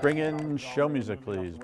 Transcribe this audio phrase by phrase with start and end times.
[0.00, 1.54] Bring in show music, please.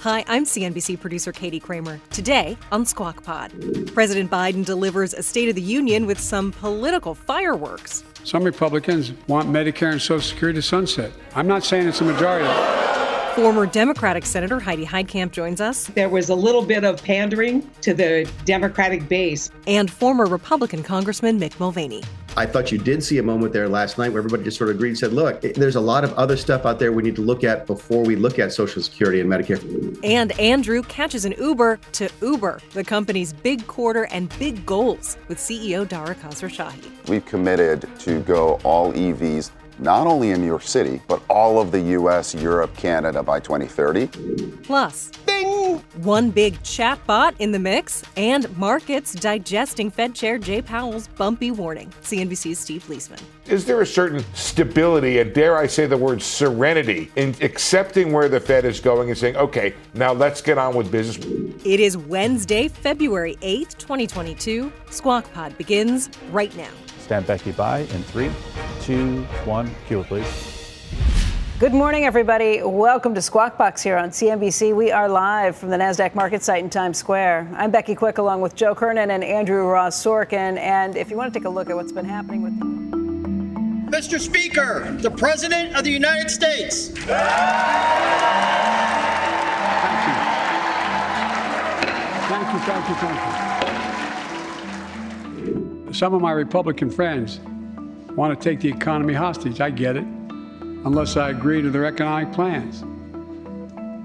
[0.00, 2.00] Hi, I'm CNBC producer Katie Kramer.
[2.10, 3.52] Today on Squawk Pod,
[3.92, 8.04] President Biden delivers a State of the Union with some political fireworks.
[8.22, 11.12] Some Republicans want Medicare and Social Security to sunset.
[11.34, 12.48] I'm not saying it's a majority.
[13.34, 15.86] Former Democratic Senator Heidi Heitkamp joins us.
[15.88, 19.50] There was a little bit of pandering to the Democratic base.
[19.66, 22.02] And former Republican Congressman Mick Mulvaney.
[22.38, 24.76] I thought you did see a moment there last night where everybody just sort of
[24.76, 27.22] agreed and said, look, there's a lot of other stuff out there we need to
[27.22, 29.98] look at before we look at Social Security and Medicare.
[30.04, 35.38] And Andrew catches an Uber to Uber, the company's big quarter and big goals, with
[35.38, 37.08] CEO Dara Khosrowshahi.
[37.08, 41.70] We've committed to go all EVs not only in New York City, but all of
[41.70, 44.08] the US, Europe, Canada by 2030.
[44.62, 45.10] Plus,
[45.76, 46.02] Bing!
[46.02, 51.92] One big chatbot in the mix, and markets digesting Fed Chair Jay Powell's bumpy warning.
[52.02, 53.20] CNBC's Steve Liesman.
[53.46, 58.28] Is there a certain stability, and dare I say the word serenity, in accepting where
[58.28, 61.24] the Fed is going and saying, okay, now let's get on with business?
[61.64, 64.72] It is Wednesday, February 8th, 2022.
[64.90, 66.70] Squawk Pod begins right now.
[66.98, 68.30] Stand Becky by in three,
[68.80, 69.70] two, one.
[69.86, 70.55] Cue it, please.
[71.58, 72.60] Good morning, everybody.
[72.62, 74.76] Welcome to Squawk Box here on CNBC.
[74.76, 77.50] We are live from the NASDAQ market site in Times Square.
[77.56, 80.58] I'm Becky Quick along with Joe Kernan and Andrew Ross Sorkin.
[80.58, 82.52] And if you want to take a look at what's been happening with.
[83.90, 84.20] Mr.
[84.20, 86.88] Speaker, the President of the United States.
[86.88, 87.14] Thank you.
[92.28, 93.56] Thank you, thank you, thank you
[95.96, 97.40] some of my Republican friends
[98.10, 99.62] want to take the economy hostage.
[99.62, 100.04] I get it,
[100.86, 102.84] unless I agree to their economic plans.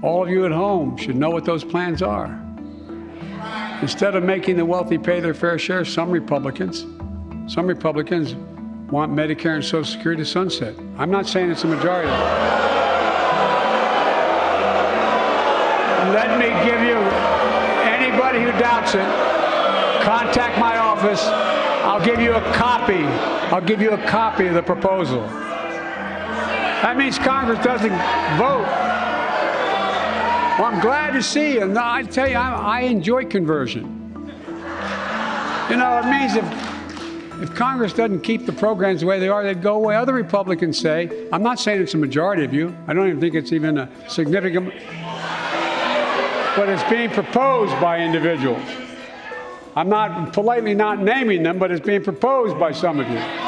[0.02, 2.36] All of you at home should know what those plans are.
[3.80, 6.84] Instead of making the wealthy pay their fair share, some Republicans,
[7.46, 8.34] some Republicans
[8.90, 10.74] want Medicare and Social Security to sunset.
[10.98, 12.10] I'm not saying it's a majority.
[16.10, 16.96] Let me give you
[17.86, 19.06] anybody who doubts it,
[20.02, 21.22] contact my office.
[21.84, 23.04] I'll give you a copy.
[23.54, 25.41] I'll give you a copy of the proposal.
[26.82, 27.90] That means Congress doesn't
[28.36, 28.66] vote.
[30.58, 31.62] Well, I'm glad to see you.
[31.62, 33.84] And I tell you, I, I enjoy conversion.
[35.70, 36.72] You know, it means if
[37.42, 39.96] if Congress doesn't keep the programs the way they are, they'd go away.
[39.96, 42.76] Other Republicans say, I'm not saying it's a majority of you.
[42.86, 44.66] I don't even think it's even a significant,
[46.56, 48.62] but it's being proposed by individuals.
[49.74, 53.41] I'm not politely not naming them, but it's being proposed by some of you.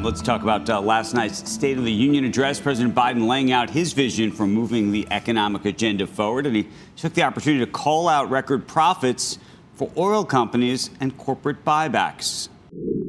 [0.00, 2.60] Let's talk about uh, last night's State of the Union address.
[2.60, 7.14] President Biden laying out his vision for moving the economic agenda forward, and he took
[7.14, 9.40] the opportunity to call out record profits
[9.74, 12.48] for oil companies and corporate buybacks.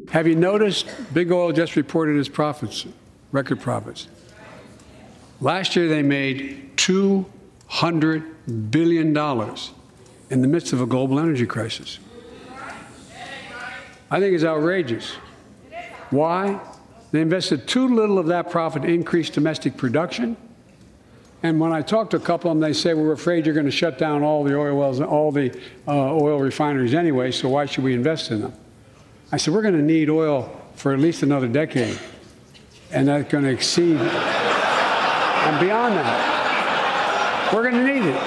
[0.10, 2.88] Have you noticed Big Oil just reported its profits,
[3.32, 4.08] record profits?
[5.42, 9.16] Last year they made $200 billion
[10.32, 12.00] in the midst of a global energy crisis.
[14.10, 15.12] I think it's outrageous.
[16.10, 16.60] Why?
[17.12, 20.38] They invested too little of that profit to increase domestic production.
[21.42, 23.66] And when I talk to a couple of them, they say, We're afraid you're going
[23.66, 27.50] to shut down all the oil wells, and all the uh, oil refineries anyway, so
[27.50, 28.54] why should we invest in them?
[29.32, 31.98] I said, We're going to need oil for at least another decade.
[32.92, 37.54] And that's going to exceed and beyond that.
[37.54, 38.22] We're going to need it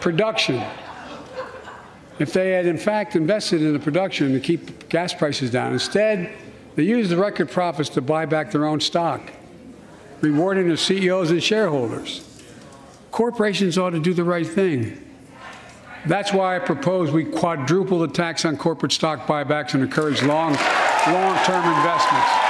[0.00, 0.62] production.
[2.18, 6.34] If they had, in fact, invested in the production to keep gas prices down, instead,
[6.80, 9.20] they used the record profits to buy back their own stock,
[10.22, 12.42] rewarding their CEOs and shareholders.
[13.10, 14.98] Corporations ought to do the right thing.
[16.06, 20.54] That's why I propose we quadruple the tax on corporate stock buybacks and encourage long,
[20.54, 22.49] long-term investments.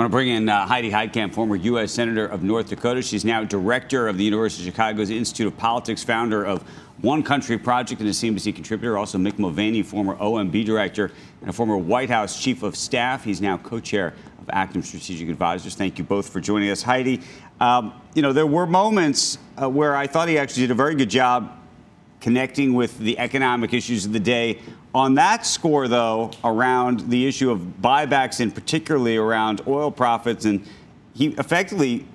[0.00, 1.92] I want to bring in uh, Heidi Heitkamp, former U.S.
[1.92, 3.02] Senator of North Dakota.
[3.02, 6.62] She's now director of the University of Chicago's Institute of Politics, founder of
[7.02, 8.96] One Country Project, and a CNBC contributor.
[8.96, 11.12] Also, Mick Mulvaney, former OMB director
[11.42, 13.24] and a former White House chief of staff.
[13.24, 15.74] He's now co-chair of Actum Strategic Advisors.
[15.74, 17.20] Thank you both for joining us, Heidi.
[17.60, 20.94] Um, you know, there were moments uh, where I thought he actually did a very
[20.94, 21.59] good job
[22.20, 24.58] connecting with the economic issues of the day.
[24.94, 30.66] On that score, though, around the issue of buybacks and particularly around oil profits, and
[31.14, 32.06] he effectively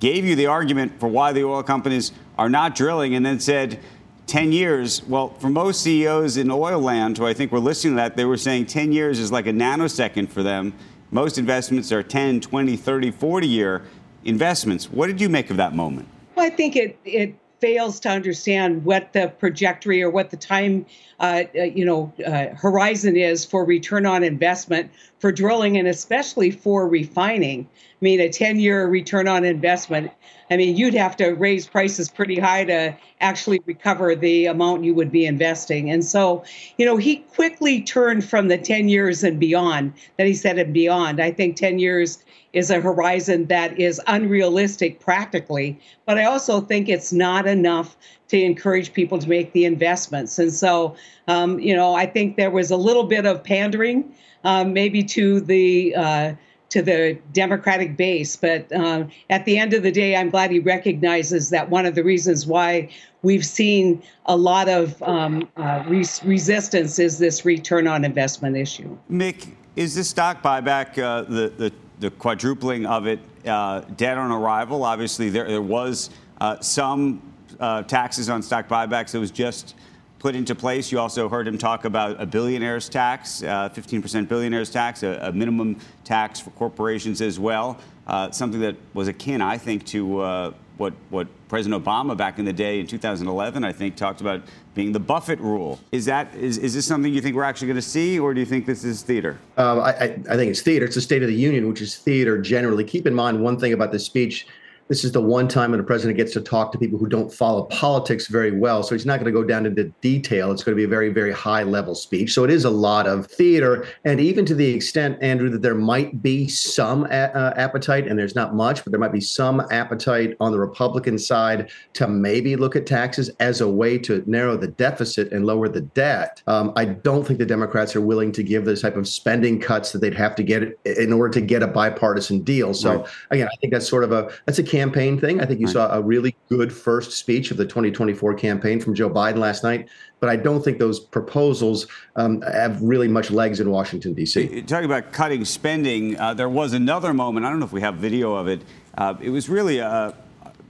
[0.00, 3.78] gave you the argument for why the oil companies are not drilling and then said
[4.26, 5.02] 10 years.
[5.04, 8.24] Well, for most CEOs in oil land who I think were listening to that, they
[8.24, 10.72] were saying 10 years is like a nanosecond for them.
[11.10, 13.82] Most investments are 10, 20, 30, 40 year
[14.24, 14.90] investments.
[14.90, 16.08] What did you make of that moment?
[16.36, 20.86] Well, I think it, it fails to understand what the trajectory or what the time,
[21.20, 26.50] uh, uh, you know, uh, horizon is for return on investment for drilling and especially
[26.50, 27.60] for refining.
[27.62, 30.10] I mean, a 10-year return on investment.
[30.50, 34.94] I mean, you'd have to raise prices pretty high to actually recover the amount you
[34.94, 35.90] would be investing.
[35.90, 36.44] And so,
[36.76, 40.74] you know, he quickly turned from the 10 years and beyond that he said and
[40.74, 41.20] beyond.
[41.20, 46.88] I think 10 years is a horizon that is unrealistic practically, but I also think
[46.88, 47.96] it's not enough
[48.28, 50.38] to encourage people to make the investments.
[50.38, 50.96] And so,
[51.28, 54.12] um, you know, I think there was a little bit of pandering,
[54.42, 56.32] um, maybe to the uh,
[56.70, 60.60] to the Democratic base, but um, at the end of the day, I'm glad he
[60.60, 62.88] recognizes that one of the reasons why
[63.22, 68.96] we've seen a lot of um, uh, res- resistance is this return on investment issue.
[69.10, 74.32] Mick, is this stock buyback uh, the the the quadrupling of it uh, dead on
[74.32, 74.84] arrival.
[74.84, 77.22] Obviously, there, there was uh, some
[77.58, 79.74] uh, taxes on stock buybacks It was just
[80.20, 80.92] put into place.
[80.92, 85.32] You also heard him talk about a billionaire's tax, 15% uh, billionaire's tax, a, a,
[85.32, 87.78] minimum tax for corporations as well.
[88.06, 92.44] Uh, something that was akin, I think, to uh, what, what President Obama back in
[92.44, 94.42] the day in 2011, I think, talked about
[94.74, 95.80] being the Buffett rule.
[95.90, 98.40] Is that is, is this something you think we're actually going to see, or do
[98.40, 99.38] you think this is theater?
[99.56, 100.84] Um, I, I think it's theater.
[100.84, 102.84] It's the State of the Union, which is theater generally.
[102.84, 104.46] Keep in mind one thing about this speech
[104.90, 107.32] this is the one time when the president gets to talk to people who don't
[107.32, 108.82] follow politics very well.
[108.82, 110.50] So he's not going to go down into detail.
[110.50, 112.34] It's going to be a very, very high level speech.
[112.34, 113.86] So it is a lot of theater.
[114.04, 118.18] And even to the extent, Andrew, that there might be some a- uh, appetite, and
[118.18, 122.56] there's not much, but there might be some appetite on the Republican side to maybe
[122.56, 126.42] look at taxes as a way to narrow the deficit and lower the debt.
[126.48, 129.92] Um, I don't think the Democrats are willing to give the type of spending cuts
[129.92, 132.74] that they'd have to get in order to get a bipartisan deal.
[132.74, 133.08] So right.
[133.30, 135.40] again, I think that's sort of a that's a campaign thing.
[135.40, 135.72] I think you right.
[135.72, 139.88] saw a really good first speech of the 2024 campaign from Joe Biden last night,
[140.20, 141.86] but I don't think those proposals
[142.16, 144.62] um, have really much legs in Washington, D.C.
[144.62, 147.44] Talking about cutting spending, uh, there was another moment.
[147.44, 148.62] I don't know if we have video of it.
[148.96, 150.14] Uh, it was really, a,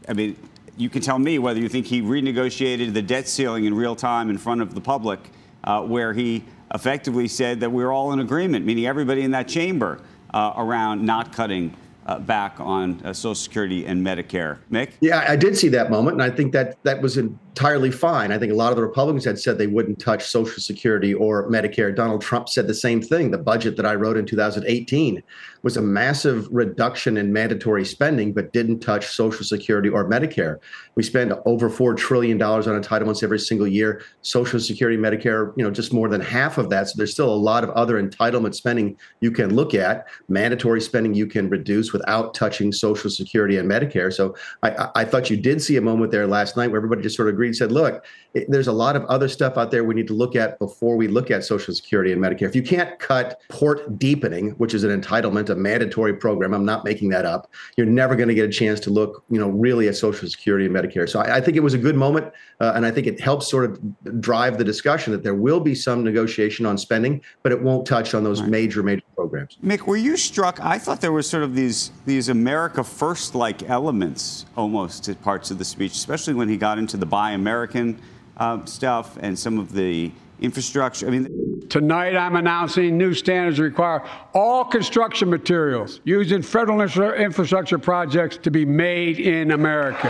[0.09, 0.37] I mean,
[0.77, 4.29] you can tell me whether you think he renegotiated the debt ceiling in real time
[4.29, 5.21] in front of the public,
[5.65, 10.01] uh, where he effectively said that we're all in agreement, meaning everybody in that chamber,
[10.33, 11.75] uh, around not cutting
[12.07, 14.59] uh, back on uh, Social Security and Medicare.
[14.71, 14.93] Mick?
[15.01, 17.17] Yeah, I did see that moment, and I think that that was
[17.51, 18.31] entirely fine.
[18.31, 21.51] I think a lot of the Republicans had said they wouldn't touch Social Security or
[21.51, 21.95] Medicare.
[21.95, 23.33] Donald Trump said the same thing.
[23.33, 25.21] The budget that I wrote in 2018
[25.63, 30.59] was a massive reduction in mandatory spending, but didn't touch Social Security or Medicare.
[30.95, 34.03] We spend over $4 trillion on entitlements every single year.
[34.23, 36.89] Social Security, Medicare, you know, just more than half of that.
[36.89, 40.07] So there's still a lot of other entitlement spending you can look at.
[40.29, 44.13] Mandatory spending you can reduce without touching Social Security and Medicare.
[44.13, 47.17] So I, I thought you did see a moment there last night where everybody just
[47.17, 48.05] sort of agreed and said, look,
[48.35, 50.97] it, there's a lot of other stuff out there we need to look at before
[50.97, 52.43] we look at Social Security and Medicare.
[52.43, 56.85] If you can't cut port deepening, which is an entitlement, a mandatory program, I'm not
[56.85, 59.89] making that up, you're never going to get a chance to look, you know, really
[59.89, 61.09] at Social Security and Medicare.
[61.09, 63.51] So I, I think it was a good moment, uh, and I think it helps
[63.51, 67.61] sort of drive the discussion that there will be some negotiation on spending, but it
[67.61, 68.51] won't touch on those right.
[68.51, 69.59] major, major programs.
[69.65, 70.61] Mick, were you struck?
[70.61, 75.51] I thought there was sort of these these America First like elements almost to parts
[75.51, 77.97] of the speech, especially when he got into the Buy American
[78.39, 80.11] uh, stuff and some of the
[80.41, 81.07] infrastructure.
[81.07, 84.03] I mean, tonight I'm announcing new standards require
[84.35, 90.09] all construction materials used in federal infrastructure projects to be made in America.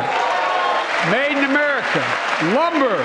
[1.11, 2.01] Made in America.
[2.55, 2.97] Lumber,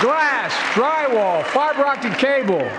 [0.00, 2.70] glass, drywall, fiber optic cable.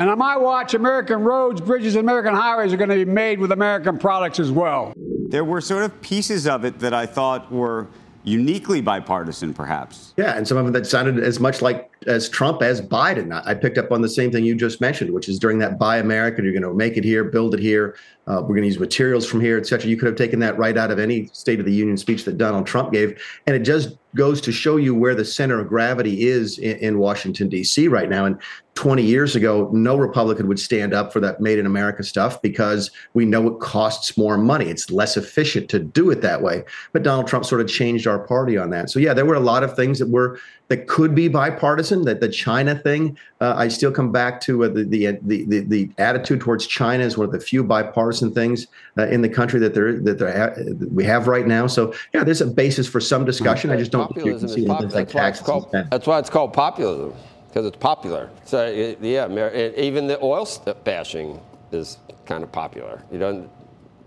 [0.00, 3.38] And on my watch, American roads, bridges, and American highways are going to be made
[3.38, 4.94] with American products as well.
[5.28, 7.86] There were sort of pieces of it that I thought were
[8.24, 10.14] uniquely bipartisan, perhaps.
[10.16, 13.30] Yeah, and some of them that sounded as much like as Trump as Biden.
[13.46, 15.98] I picked up on the same thing you just mentioned, which is during that Buy
[15.98, 17.96] American, you're going to make it here, build it here.
[18.26, 19.88] Uh, we're going to use materials from here, et cetera.
[19.90, 22.38] You could have taken that right out of any State of the Union speech that
[22.38, 26.22] Donald Trump gave, and it just goes to show you where the center of gravity
[26.22, 27.88] is in, in Washington D.C.
[27.88, 28.24] right now.
[28.24, 28.40] And
[28.74, 32.90] 20 years ago, no Republican would stand up for that Made in America stuff because
[33.14, 34.66] we know it costs more money.
[34.66, 36.64] It's less efficient to do it that way.
[36.92, 38.90] But Donald Trump sort of changed our party on that.
[38.90, 40.38] So yeah, there were a lot of things that were
[40.70, 42.04] that could be bipartisan.
[42.04, 45.90] That the China thing, uh, I still come back to uh, the, the, the the
[45.98, 49.74] attitude towards China is one of the few bipartisan things uh, in the country that
[49.74, 50.56] there that there
[50.94, 51.66] we have right now.
[51.66, 53.70] So yeah, there's a basis for some discussion.
[53.70, 56.30] I just don't think you can see pop- like that's, why called, that's why it's
[56.30, 57.12] called populism
[57.48, 58.30] because it's popular.
[58.44, 60.48] So yeah, even the oil
[60.84, 61.40] bashing
[61.72, 63.02] is kind of popular.
[63.10, 63.50] You don't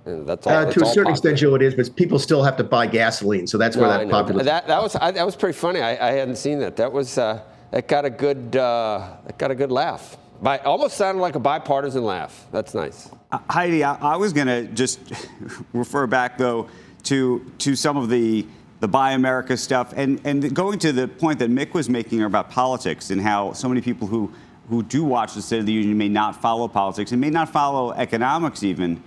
[0.05, 1.12] that's all, uh, to a certain popular.
[1.12, 4.10] extent, Joe, it is, but people still have to buy gasoline, so that's where that
[4.10, 4.43] popular.
[4.43, 5.79] That, that was I, that was pretty funny.
[5.79, 6.75] I, I, hadn't seen that.
[6.75, 7.41] That was uh,
[7.72, 10.17] that got a good uh, that got a good laugh.
[10.41, 12.48] By, almost sounded like a bipartisan laugh.
[12.51, 13.10] That's nice.
[13.31, 15.00] Uh, Heidi, I, I was going to just
[15.74, 16.67] refer back though
[17.03, 18.45] to to some of the
[18.81, 22.50] the Buy America stuff, and and going to the point that Mick was making about
[22.50, 24.33] politics and how so many people who
[24.69, 27.48] who do watch the State of the Union may not follow politics and may not
[27.50, 29.01] follow economics even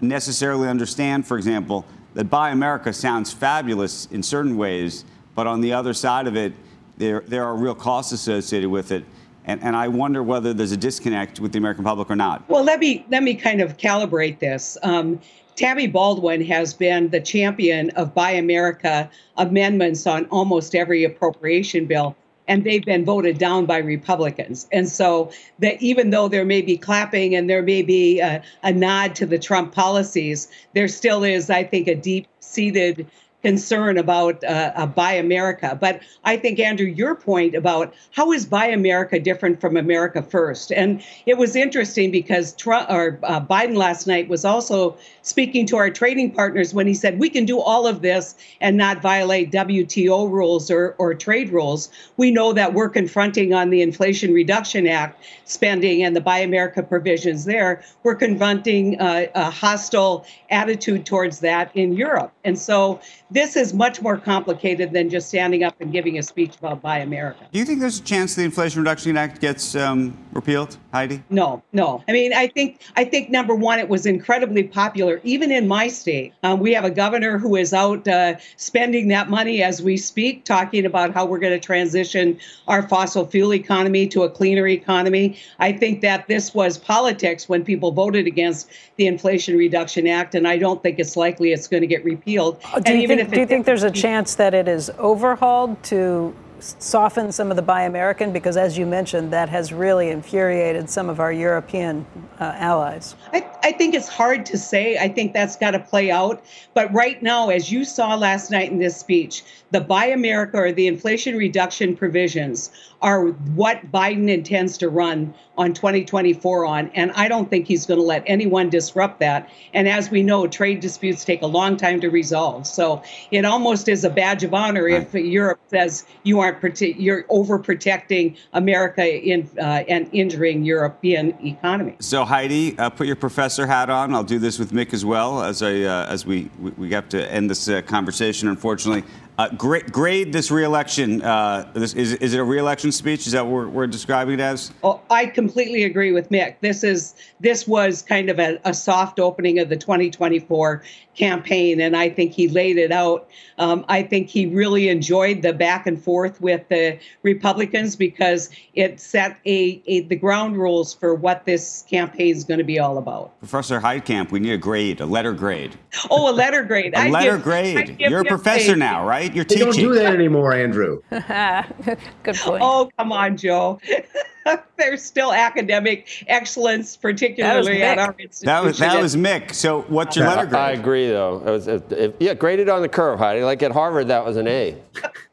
[0.00, 5.04] necessarily understand, for example, that Buy America sounds fabulous in certain ways,
[5.34, 6.52] but on the other side of it,
[6.98, 9.04] there, there are real costs associated with it.
[9.46, 12.46] And, and I wonder whether there's a disconnect with the American public or not.
[12.48, 14.76] Well, let me let me kind of calibrate this.
[14.82, 15.18] Um,
[15.56, 22.16] Tammy Baldwin has been the champion of Buy America amendments on almost every appropriation bill
[22.50, 24.66] and they've been voted down by Republicans.
[24.72, 25.30] And so
[25.60, 29.24] that even though there may be clapping and there may be a, a nod to
[29.24, 33.06] the Trump policies, there still is, I think, a deep seated
[33.42, 35.76] concern about uh, uh, Buy America.
[35.80, 40.72] But I think, Andrew, your point about how is Buy America different from America First?
[40.72, 45.76] And it was interesting because Trump, or uh, Biden last night was also speaking to
[45.76, 49.50] our trading partners when he said we can do all of this and not violate
[49.50, 51.90] WTO rules or, or trade rules.
[52.16, 56.82] We know that we're confronting on the Inflation Reduction Act spending and the Buy America
[56.82, 57.82] provisions there.
[58.02, 62.32] We're confronting uh, a hostile attitude towards that in Europe.
[62.44, 66.56] And so this is much more complicated than just standing up and giving a speech
[66.56, 67.46] about Buy America.
[67.52, 71.22] Do you think there's a chance the Inflation Reduction Act gets um, repealed, Heidi?
[71.30, 72.02] No, no.
[72.08, 75.88] I mean, I think I think number one, it was incredibly popular, even in my
[75.88, 76.32] state.
[76.42, 80.44] Um, we have a governor who is out uh, spending that money as we speak,
[80.44, 85.38] talking about how we're going to transition our fossil fuel economy to a cleaner economy.
[85.58, 90.48] I think that this was politics when people voted against the Inflation Reduction Act, and
[90.48, 92.60] I don't think it's likely it's going to get repealed.
[92.64, 96.34] Uh, do, you think, do you think there's a chance that it is overhauled to
[96.60, 98.32] soften some of the Buy American?
[98.32, 102.06] Because, as you mentioned, that has really infuriated some of our European
[102.38, 103.14] uh, allies.
[103.32, 104.98] I, I think it's hard to say.
[104.98, 106.44] I think that's got to play out.
[106.74, 110.72] But right now, as you saw last night in this speech, the Buy America or
[110.72, 112.70] the inflation reduction provisions
[113.02, 116.90] are what Biden intends to run on 2024 on.
[116.94, 119.48] And I don't think he's going to let anyone disrupt that.
[119.72, 122.66] And as we know, trade disputes take a long time to resolve.
[122.66, 127.24] So it almost is a badge of honor if Europe says you aren't prote- you're
[127.24, 131.96] overprotecting America in, uh, and injuring European economy.
[132.00, 134.14] So Heidi, uh, put your professor hat on.
[134.14, 137.08] I'll do this with Mick as well as I uh, as we, we, we have
[137.10, 138.48] to end this uh, conversation.
[138.48, 139.04] Unfortunately.
[139.40, 141.22] Uh, grade, grade this reelection.
[141.22, 143.26] Uh, this, is, is it a reelection speech?
[143.26, 144.70] Is that what we're, we're describing it as?
[144.84, 146.56] Oh, I completely agree with Mick.
[146.60, 150.82] This is this was kind of a, a soft opening of the 2024
[151.14, 153.28] campaign, and I think he laid it out.
[153.58, 159.00] Um, I think he really enjoyed the back and forth with the Republicans because it
[159.00, 162.98] set a, a the ground rules for what this campaign is going to be all
[162.98, 163.38] about.
[163.40, 165.78] Professor Heitkamp, we need a grade, a letter grade.
[166.10, 166.92] Oh, a letter grade.
[166.96, 167.96] a letter give, grade.
[167.98, 169.29] You're a professor now, right?
[169.34, 169.66] You're teaching.
[169.66, 171.02] don't do that anymore, Andrew.
[171.10, 172.62] Good point.
[172.62, 173.80] Oh, come on, Joe.
[174.76, 178.46] There's still academic excellence, particularly at our institution.
[178.46, 179.54] That was that was Mick.
[179.54, 180.60] So, what's your letter grade?
[180.60, 181.42] I agree, though.
[181.44, 183.42] It was, it, it, yeah, graded on the curve, Heidi.
[183.42, 184.76] Like at Harvard, that was an A.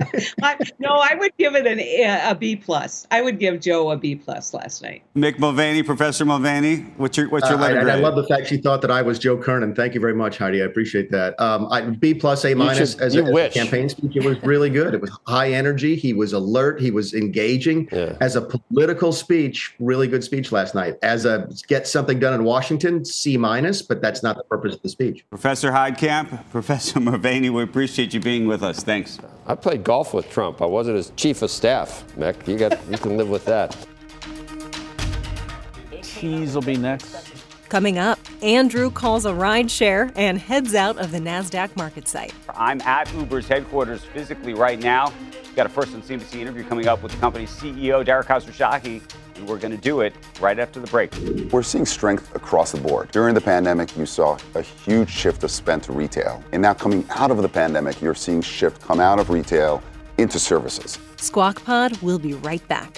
[0.43, 3.07] I, no, I would give it an a, a B plus.
[3.11, 5.03] I would give Joe a B plus last night.
[5.15, 7.95] Mick Mulvaney, Professor Mulvaney, what's your what's your uh, letter I, grade?
[7.95, 9.75] I love the fact she thought that I was Joe Kernan.
[9.75, 10.61] Thank you very much, Heidi.
[10.61, 11.39] I appreciate that.
[11.39, 14.15] Um, I, B plus, A minus as, a, as a campaign speech.
[14.15, 14.93] It was really good.
[14.93, 15.95] It was high energy.
[15.95, 16.81] He was alert.
[16.81, 17.87] He was engaging.
[17.91, 18.17] Yeah.
[18.19, 20.97] As a political speech, really good speech last night.
[21.01, 24.81] As a get something done in Washington, C minus, but that's not the purpose of
[24.81, 25.25] the speech.
[25.29, 28.83] Professor Heitkamp, Professor Mulvaney, we appreciate you being with us.
[28.83, 29.19] Thanks.
[29.45, 30.61] I played golf with Trump.
[30.61, 32.47] I wasn't his chief of staff, Mick.
[32.47, 33.75] You got you can live with that.
[36.01, 37.26] Cheese will be next.
[37.69, 42.33] Coming up, Andrew calls a ride share and heads out of the NASDAQ market site.
[42.55, 45.11] I'm at Uber's headquarters physically right now.
[45.53, 49.01] Got a first on CNBC interview coming up with the company's CEO, Dara Khosrowshahi,
[49.35, 51.13] and we're going to do it right after the break.
[51.51, 53.11] We're seeing strength across the board.
[53.11, 56.41] During the pandemic, you saw a huge shift of spend to retail.
[56.53, 59.83] And now coming out of the pandemic, you're seeing shift come out of retail
[60.17, 60.99] into services.
[61.17, 62.97] Squawk Pod will be right back.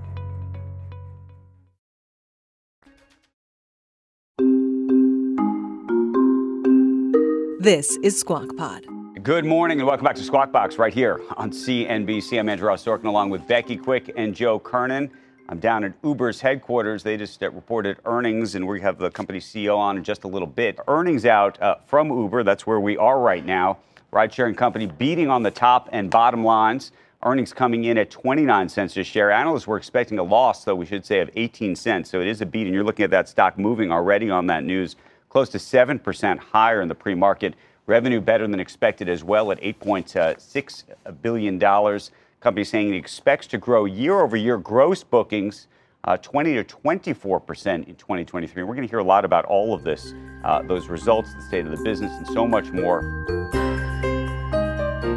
[7.61, 8.87] This is Squawk Pod.
[9.21, 12.39] Good morning and welcome back to Squawk Box right here on CNBC.
[12.39, 15.11] I'm Andrew Ross Sorkin along with Becky Quick and Joe Kernan.
[15.47, 17.03] I'm down at Uber's headquarters.
[17.03, 20.27] They just uh, reported earnings, and we have the company CEO on in just a
[20.27, 20.79] little bit.
[20.87, 22.43] Earnings out uh, from Uber.
[22.43, 23.77] That's where we are right now.
[24.09, 26.91] Ride sharing company beating on the top and bottom lines.
[27.21, 29.29] Earnings coming in at 29 cents a share.
[29.29, 32.09] Analysts were expecting a loss, though we should say, of 18 cents.
[32.09, 34.63] So it is a beat, and you're looking at that stock moving already on that
[34.63, 34.95] news
[35.31, 37.55] close to 7% higher in the pre market.
[37.87, 40.83] Revenue better than expected as well at $8.6
[41.21, 41.59] billion.
[42.41, 45.67] Company saying it expects to grow year over year gross bookings
[46.03, 48.63] uh, 20 to 24 percent in 2023.
[48.63, 51.65] We're going to hear a lot about all of this, uh, those results, the state
[51.65, 53.01] of the business, and so much more.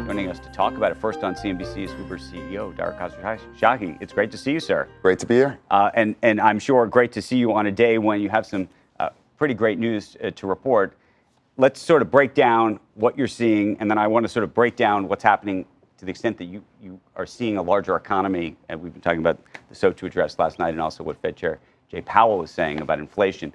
[0.05, 3.97] Joining us to talk about it first on CNBC is Uber CEO Dara Khosrowshahi.
[3.99, 4.87] It's great to see you, sir.
[5.01, 5.59] Great to be here.
[5.71, 8.45] Uh, and and I'm sure great to see you on a day when you have
[8.45, 8.69] some
[9.37, 10.97] pretty great news uh, to report.
[11.57, 14.53] Let's sort of break down what you're seeing, and then I want to sort of
[14.53, 15.65] break down what's happening
[15.97, 18.57] to the extent that you, you are seeing a larger economy.
[18.69, 21.59] And we've been talking about the SOTU address last night and also what Fed Chair
[21.89, 23.53] Jay Powell was saying about inflation.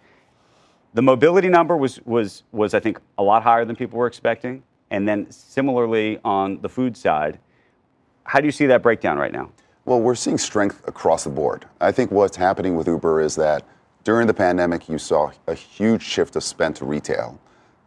[0.94, 4.62] The mobility number was, was, was, I think, a lot higher than people were expecting.
[4.90, 7.38] And then similarly on the food side,
[8.24, 9.50] how do you see that breakdown right now?
[9.84, 11.66] Well, we're seeing strength across the board.
[11.80, 13.64] I think what's happening with Uber is that
[14.04, 17.38] during the pandemic, you saw a huge shift of spend to retail.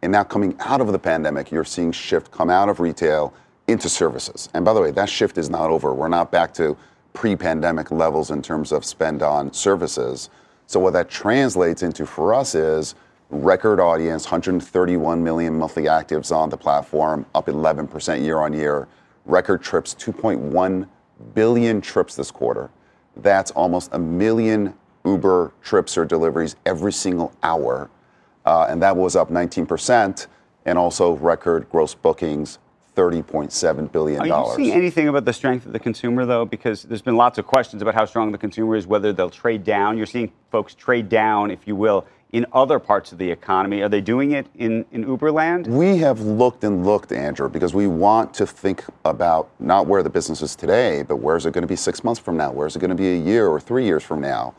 [0.02, 3.32] And now coming out of the pandemic, you're seeing shift come out of retail
[3.66, 4.48] into services.
[4.54, 5.94] And by the way, that shift is not over.
[5.94, 6.76] We're not back to
[7.14, 10.30] pre-pandemic levels in terms of spend on services.
[10.66, 12.94] So what that translates into for us is
[13.30, 18.88] record audience, 131 million monthly actives on the platform, up 11% year on year.
[19.24, 20.86] Record trips, 2.1
[21.34, 22.70] billion trips this quarter.
[23.16, 27.90] That's almost a million Uber trips or deliveries every single hour.
[28.44, 30.26] Uh, and that was up 19%,
[30.66, 32.58] and also record gross bookings,
[32.96, 34.20] $30.7 billion.
[34.20, 36.44] Are you seeing anything about the strength of the consumer, though?
[36.44, 39.64] Because there's been lots of questions about how strong the consumer is, whether they'll trade
[39.64, 39.96] down.
[39.96, 43.80] You're seeing folks trade down, if you will, in other parts of the economy.
[43.82, 45.66] Are they doing it in, in Uberland?
[45.66, 50.10] We have looked and looked, Andrew, because we want to think about not where the
[50.10, 52.52] business is today, but where is it going to be six months from now?
[52.52, 54.54] Where is it going to be a year or three years from now?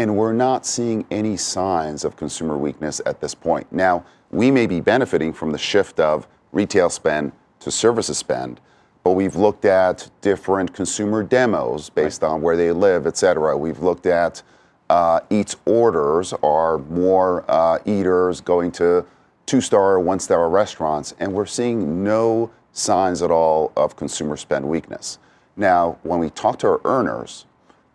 [0.00, 3.70] And we're not seeing any signs of consumer weakness at this point.
[3.70, 8.62] Now, we may be benefiting from the shift of retail spend to services spend,
[9.04, 12.30] but we've looked at different consumer demos based right.
[12.30, 13.58] on where they live, et cetera.
[13.58, 14.42] We've looked at
[14.88, 19.04] uh, eats orders are more uh, eaters going to
[19.44, 24.66] two star one star restaurants, and we're seeing no signs at all of consumer spend
[24.66, 25.18] weakness.
[25.56, 27.44] Now, when we talk to our earners,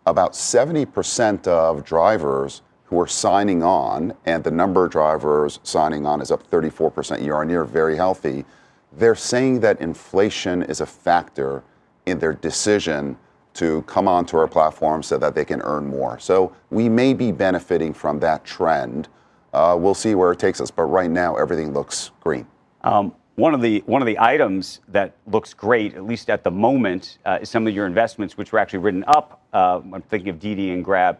[0.06, 6.20] about 70% of drivers who are signing on, and the number of drivers signing on
[6.20, 8.44] is up 34% year on year, very healthy.
[8.92, 11.64] They're saying that inflation is a factor
[12.06, 13.16] in their decision
[13.54, 16.18] to come onto our platform so that they can earn more.
[16.20, 19.08] So we may be benefiting from that trend.
[19.52, 22.46] Uh, we'll see where it takes us, but right now everything looks green.
[22.84, 26.50] Um, one of the one of the items that looks great, at least at the
[26.50, 29.42] moment, uh, is some of your investments, which were actually written up.
[29.56, 31.18] Uh, I'm thinking of DiDi and Grab.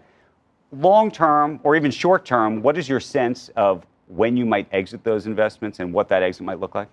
[0.70, 5.02] Long term, or even short term, what is your sense of when you might exit
[5.04, 6.88] those investments and what that exit might look like?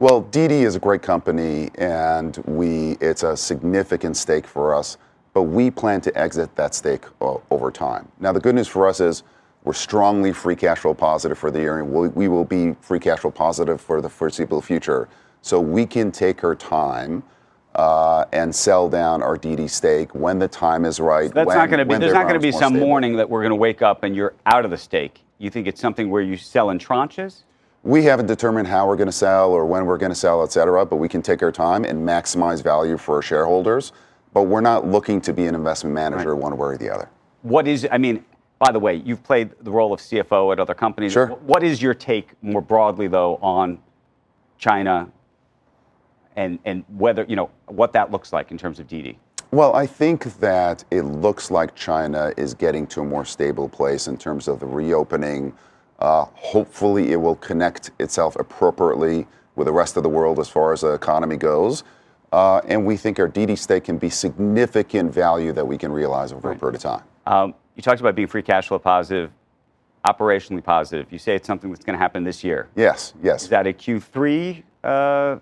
[0.00, 4.96] Well, DiDi is a great company, and we it's a significant stake for us.
[5.34, 8.08] but we plan to exit that stake o- over time.
[8.18, 9.22] Now, the good news for us is
[9.62, 12.98] we're strongly free cash flow positive for the year, and we'll, we will be free
[12.98, 15.08] cash flow positive for the foreseeable future.
[15.42, 17.22] So we can take our time
[17.74, 21.32] uh, and sell down our DiDi stake when the time is right.
[21.32, 21.96] That's when- not going to be.
[21.96, 22.86] There's not going to be some stable.
[22.86, 25.22] morning that we're going to wake up and you're out of the stake.
[25.38, 27.42] You think it's something where you sell in tranches?
[27.84, 30.50] We haven't determined how we're going to sell or when we're going to sell, et
[30.50, 33.92] cetera, but we can take our time and maximize value for our shareholders.
[34.34, 37.08] But we're not looking to be an investment manager one way or the other.
[37.42, 37.86] What is?
[37.90, 38.24] I mean,
[38.58, 41.12] by the way, you've played the role of CFO at other companies.
[41.12, 41.28] Sure.
[41.28, 43.78] What is your take more broadly, though, on
[44.58, 45.08] China
[46.38, 49.16] and and whether you know what that looks like in terms of DiDi?
[49.50, 54.06] Well, I think that it looks like China is getting to a more stable place
[54.06, 55.52] in terms of the reopening.
[55.98, 60.72] Uh, hopefully, it will connect itself appropriately with the rest of the world as far
[60.72, 61.82] as the economy goes.
[62.30, 66.32] Uh, and we think our DiDi stake can be significant value that we can realize
[66.32, 67.02] over a period of time.
[67.26, 69.30] Um, you talked about being free cash flow positive,
[70.06, 71.10] operationally positive.
[71.10, 72.68] You say it's something that's going to happen this year.
[72.76, 73.44] Yes, yes.
[73.44, 75.38] Is that a Q3 uh,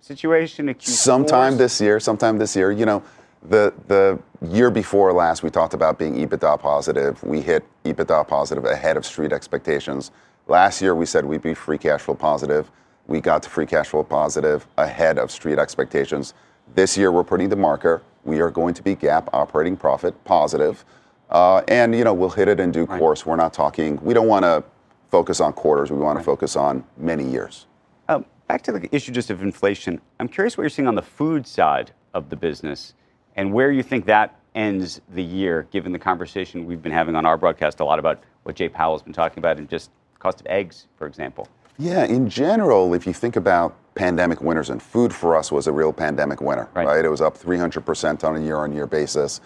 [0.00, 0.68] situation?
[0.68, 0.88] A Q4?
[0.88, 3.02] sometime this year sometime this year you know
[3.42, 7.22] the the year before last we talked about being ebitda positive.
[7.22, 10.10] We hit ebitda positive ahead of street expectations.
[10.46, 12.70] Last year we said we'd be free cash flow positive.
[13.06, 16.34] We got to free cash flow positive ahead of street expectations.
[16.74, 18.02] This year we're putting the marker.
[18.24, 20.84] We are going to be GAAP operating profit positive.
[21.30, 23.26] Uh, and you know we'll hit it in due course.
[23.26, 24.64] We're not talking we don't want to
[25.10, 25.90] focus on quarters.
[25.90, 27.66] We want to focus on many years.
[28.08, 30.00] Um, back to the issue just of inflation.
[30.18, 32.94] I'm curious what you're seeing on the food side of the business
[33.36, 37.26] and where you think that ends the year, given the conversation we've been having on
[37.26, 40.46] our broadcast a lot about what Jay Powell's been talking about and just cost of
[40.46, 41.46] eggs, for example.
[41.76, 45.72] Yeah, in general, if you think about pandemic winners, and food for us was a
[45.72, 47.04] real pandemic winner, right?
[47.04, 49.40] It was up 300% on a year on year basis.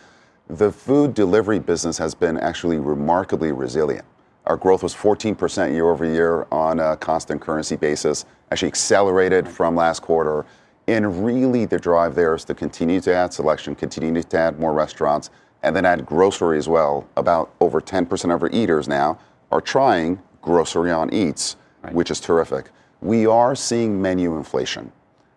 [0.49, 4.05] The food delivery business has been actually remarkably resilient.
[4.47, 9.77] Our growth was 14% year over year on a constant currency basis, actually accelerated from
[9.77, 10.45] last quarter.
[10.89, 14.73] And really, the drive there is to continue to add selection, continue to add more
[14.73, 15.31] restaurants,
[15.63, 17.09] and then add grocery as well.
[17.17, 19.19] About over 10% of our eaters now
[19.53, 21.57] are trying grocery on eats,
[21.93, 22.71] which is terrific.
[23.01, 24.91] We are seeing menu inflation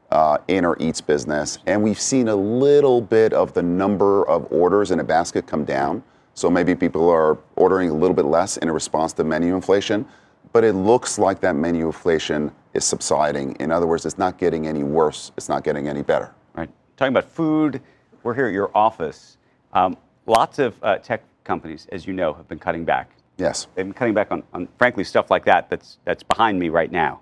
[0.10, 4.52] uh, in our eats business, and we've seen a little bit of the number of
[4.52, 6.04] orders in a basket come down.
[6.36, 10.06] So maybe people are ordering a little bit less in response to menu inflation,
[10.52, 13.56] but it looks like that menu inflation is subsiding.
[13.62, 16.36] In other words, it's not getting any worse, it's not getting any better.
[16.54, 16.70] Right.
[16.98, 17.82] Talking about food,
[18.24, 19.38] we're here at your office.
[19.72, 19.96] Um,
[20.26, 23.12] lots of uh, tech companies, as you know, have been cutting back.
[23.38, 23.68] Yes.
[23.74, 26.92] They've been cutting back on, on frankly, stuff like that that's, that's behind me right
[26.92, 27.22] now.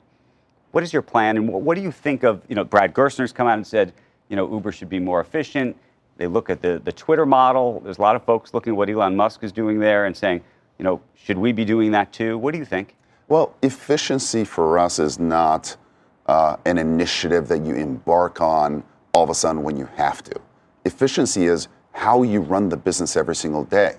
[0.72, 3.32] What is your plan, and what, what do you think of, you know, Brad Gerstner's
[3.32, 3.94] come out and said,
[4.28, 5.78] you know, Uber should be more efficient.
[6.18, 7.82] They look at the, the Twitter model.
[7.84, 10.42] There's a lot of folks looking at what Elon Musk is doing there and saying,
[10.78, 12.38] you know, should we be doing that too?
[12.38, 12.96] What do you think?
[13.28, 15.76] Well, efficiency for us is not
[16.28, 20.40] uh, an initiative that you embark on all of a sudden when you have to.
[20.86, 23.96] Efficiency is how you run the business every single day.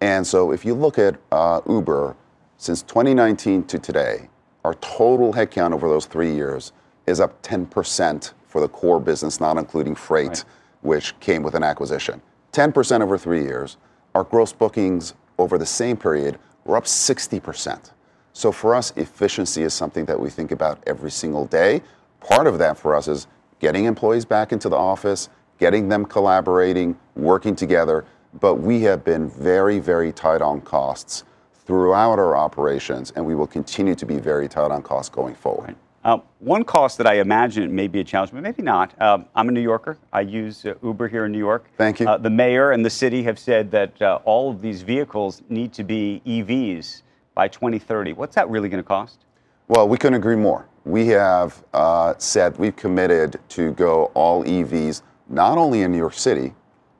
[0.00, 2.16] And so if you look at uh, Uber,
[2.56, 4.28] since 2019 to today,
[4.64, 6.72] our total headcount over those three years
[7.06, 10.44] is up 10% for the core business, not including freight,
[10.88, 12.22] which came with an acquisition.
[12.52, 13.76] 10% over three years.
[14.14, 17.92] Our gross bookings over the same period were up 60%.
[18.32, 21.82] So for us, efficiency is something that we think about every single day.
[22.20, 23.26] Part of that for us is
[23.60, 28.06] getting employees back into the office, getting them collaborating, working together.
[28.40, 31.24] But we have been very, very tight on costs
[31.66, 35.76] throughout our operations, and we will continue to be very tight on costs going forward.
[36.04, 39.00] Um, one cost that I imagine may be a challenge, but maybe not.
[39.02, 39.98] Um, I'm a New Yorker.
[40.12, 41.66] I use uh, Uber here in New York.
[41.76, 42.08] Thank you.
[42.08, 45.72] Uh, the mayor and the city have said that uh, all of these vehicles need
[45.72, 47.02] to be EVs
[47.34, 48.12] by 2030.
[48.12, 49.24] What's that really going to cost?
[49.66, 50.66] Well, we couldn't agree more.
[50.84, 56.14] We have uh, said we've committed to go all EVs, not only in New York
[56.14, 56.54] City,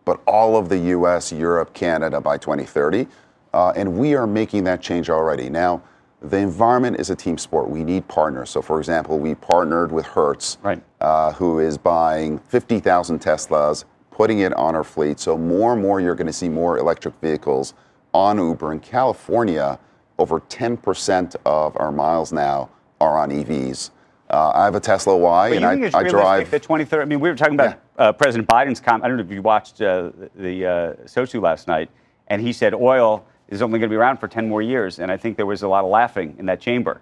[0.04, 3.06] but all of the US, Europe, Canada by 2030.
[3.54, 5.48] Uh, and we are making that change already.
[5.48, 5.82] Now,
[6.20, 7.70] the environment is a team sport.
[7.70, 8.50] We need partners.
[8.50, 10.82] So, for example, we partnered with Hertz, right.
[11.00, 15.20] uh, who is buying 50,000 Teslas, putting it on our fleet.
[15.20, 17.74] So, more and more, you're going to see more electric vehicles
[18.12, 18.72] on Uber.
[18.72, 19.78] In California,
[20.18, 23.90] over 10% of our miles now are on EVs.
[24.30, 26.50] Uh, I have a Tesla Y, and I, I drive.
[26.50, 27.02] that 2030?
[27.02, 29.04] I mean, we were talking about uh, President Biden's comment.
[29.04, 30.70] I don't know if you watched uh, the uh,
[31.04, 31.90] Sotu last night,
[32.26, 34.98] and he said oil is only going to be around for 10 more years.
[34.98, 37.00] And I think there was a lot of laughing in that chamber.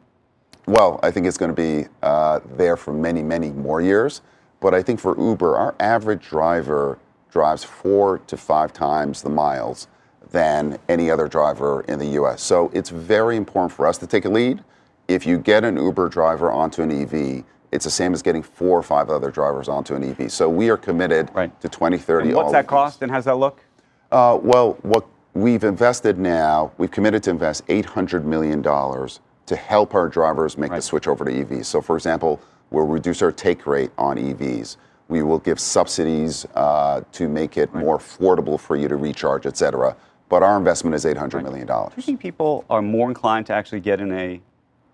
[0.67, 4.23] Well, I think it's going to be uh, there for many, many more years.
[4.61, 6.99] But I think for Uber, our average driver
[7.31, 9.89] drives four to five times the miles
[10.31, 12.43] than any other driver in the US.
[12.43, 14.63] So it's very important for us to take a lead.
[15.09, 18.79] If you get an Uber driver onto an EV, it's the same as getting four
[18.79, 20.33] or five other drivers onto an EV.
[20.33, 22.29] So we are committed to 2030.
[22.29, 23.63] And what's that cost and how's that look?
[24.11, 30.09] Uh, well, what we've invested now, we've committed to invest $800 million to help our
[30.09, 31.67] drivers make the switch over to EVs.
[31.67, 34.77] So, for example, we'll reduce our take rate on EVs.
[35.09, 39.57] We will give subsidies uh, to make it more affordable for you to recharge, et
[39.57, 39.95] cetera.
[40.29, 41.67] But our investment is $800 million.
[41.67, 44.41] Do you think people are more inclined to actually get in a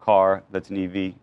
[0.01, 1.15] car that's an EV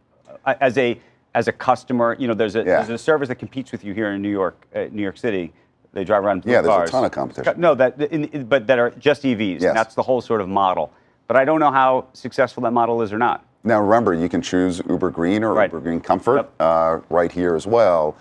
[0.45, 0.99] Uh, as a
[1.35, 2.15] as a customer?
[2.17, 2.77] You know, there's a Yeah.
[2.77, 5.53] there's a service that competes with you here in New York, uh, New York City.
[5.93, 6.43] They drive around.
[6.43, 7.59] blue Yeah, there's a ton of competition.
[7.59, 9.61] No, that in, in- but that are just EVs.
[9.61, 9.63] Yes.
[9.63, 10.91] And that's the whole sort of model.
[11.27, 13.45] But I don't know how successful that model is or not.
[13.63, 17.67] Now, remember, you can choose Uber Green or Uber Green Comfort uh, right here as
[17.67, 18.15] well.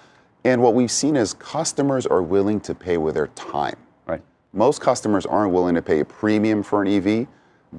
[0.44, 3.76] And what we've seen is customers are willing to pay with their time.
[4.06, 4.22] Right.
[4.52, 7.26] Most customers aren't willing to pay a premium for an EV,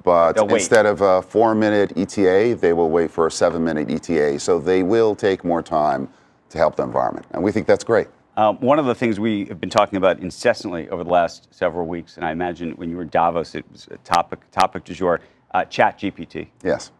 [0.03, 4.39] but instead of a four-minute ETA, they will wait for a seven-minute ETA.
[4.39, 6.07] So they will take more time
[6.49, 8.07] to help the environment, and we think that's great.
[8.39, 11.85] Um, one of the things we have been talking about incessantly over the last several
[11.87, 14.93] weeks, and I imagine when you were in Davos, it was a topic topic du
[14.93, 15.19] jour.
[15.51, 16.47] Uh, Chat GPT.
[16.63, 16.91] Yes.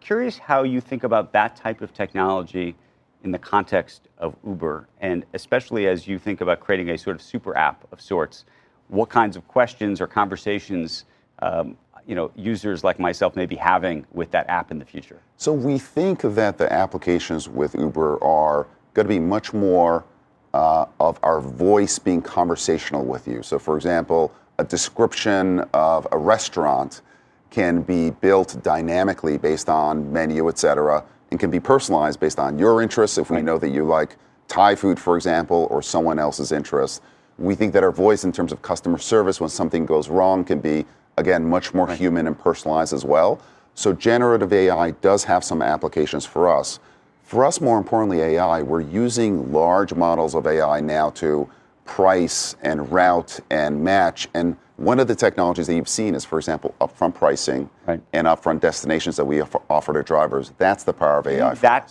[0.00, 2.74] Curious how you think about that type of technology
[3.24, 7.22] in the context of Uber, and especially as you think about creating a sort of
[7.22, 8.44] super app of sorts.
[8.88, 11.06] What kinds of questions or conversations,
[11.38, 15.22] um, you know, users like myself may be having with that app in the future?
[15.38, 20.04] So we think that the applications with Uber are going to be much more
[20.54, 23.42] uh, of our voice being conversational with you.
[23.42, 27.02] So, for example, a description of a restaurant
[27.50, 32.58] can be built dynamically based on menu, et cetera, and can be personalized based on
[32.58, 33.18] your interests.
[33.18, 34.16] If we know that you like
[34.48, 37.00] Thai food, for example, or someone else's interests,
[37.38, 40.60] we think that our voice in terms of customer service when something goes wrong can
[40.60, 40.84] be,
[41.16, 43.40] again, much more human and personalized as well.
[43.74, 46.78] So, generative AI does have some applications for us.
[47.32, 51.48] For us, more importantly, AI, we're using large models of AI now to
[51.86, 54.28] price and route and match.
[54.34, 58.60] And one of the technologies that you've seen is, for example, upfront pricing and upfront
[58.60, 60.52] destinations that we offer, to drivers.
[60.58, 61.54] That's the power of AI.
[61.54, 61.90] for That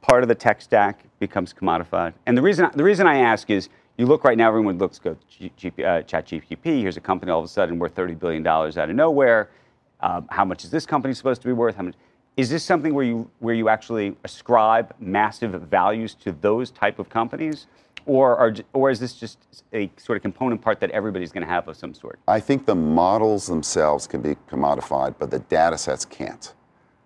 [0.00, 2.14] part of the tech stack becomes commodified.
[2.24, 5.14] And the reason the reason I ask is you look right now, everyone looks go
[5.28, 6.80] G, G, uh, Chat GPT.
[6.80, 9.50] Here's a company all of a sudden worth thirty billion dollars out of nowhere.
[10.00, 11.76] Um, how much is this company supposed to be worth?
[11.76, 11.96] How much?
[12.40, 17.10] Is this something where you where you actually ascribe massive values to those type of
[17.10, 17.66] companies,
[18.06, 21.52] or are, or is this just a sort of component part that everybody's going to
[21.52, 22.18] have of some sort?
[22.26, 26.54] I think the models themselves can be commodified, but the data sets can't.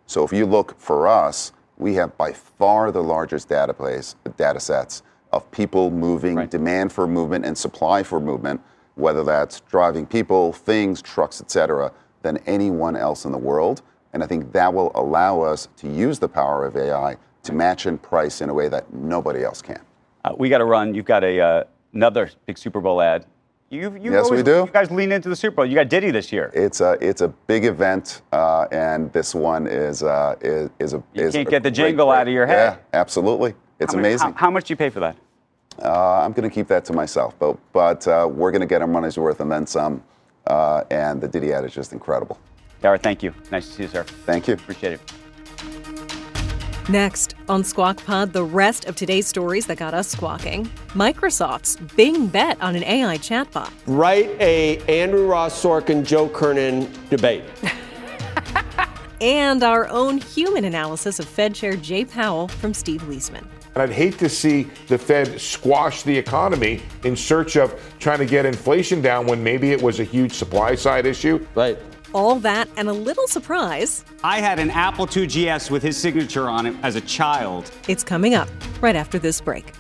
[0.06, 5.02] So if you look for us, we have by far the largest database, data sets
[5.32, 8.60] of people moving, demand for movement, and supply for movement,
[8.94, 11.90] whether that's driving people, things, trucks, etc.,
[12.22, 13.82] than anyone else in the world.
[14.14, 17.86] And I think that will allow us to use the power of AI to match
[17.86, 19.80] and price in a way that nobody else can.
[20.24, 20.94] Uh, we got to run.
[20.94, 23.26] You've got a uh, another big Super Bowl ad.
[23.70, 24.60] You, you Yes, we do.
[24.66, 25.66] You guys lean into the Super Bowl.
[25.66, 26.52] You got Diddy this year.
[26.54, 31.02] It's a it's a big event, uh, and this one is uh, is is a
[31.12, 32.78] You is can't a get the jingle great- out of your head.
[32.92, 33.54] Yeah, absolutely.
[33.80, 34.28] It's How much- amazing.
[34.28, 35.16] How, how much do you pay for that?
[35.82, 38.80] Uh, I'm going to keep that to myself, but but uh, we're going to get
[38.80, 40.04] our money's worth and then some.
[40.46, 42.38] Uh, and the Diddy ad is just incredible.
[42.84, 43.32] Dara, thank you.
[43.50, 44.02] Nice to see you, sir.
[44.26, 44.52] Thank you.
[44.52, 45.00] Appreciate it.
[46.90, 50.66] Next on Squawk Pod, the rest of today's stories that got us squawking.
[50.88, 53.72] Microsoft's Bing bet on an AI chatbot.
[53.86, 57.44] Write a Andrew Ross Sorkin, Joe Kernan debate.
[59.20, 63.46] And our own human analysis of Fed Chair Jay Powell from Steve Liesman.
[63.74, 68.26] And I'd hate to see the Fed squash the economy in search of trying to
[68.26, 71.46] get inflation down when maybe it was a huge supply side issue.
[71.54, 71.78] Right.
[72.14, 74.04] All that and a little surprise.
[74.22, 77.70] I had an Apple II GS with his signature on it as a child.
[77.88, 78.48] It's coming up
[78.80, 79.72] right after this break.